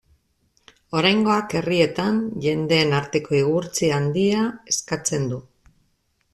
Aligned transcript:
Oraingoak 1.01 1.53
herrietan 1.59 2.17
jendeen 2.47 2.97
arteko 3.01 3.37
igurtzi 3.43 3.93
handia 4.01 4.51
eskatzen 4.77 5.33
du. 5.35 5.43